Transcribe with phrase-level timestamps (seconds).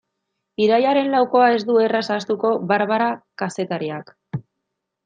[0.67, 3.13] Irailaren laukoa ez du erraz ahaztuko Barbara
[3.45, 4.15] kazetariak.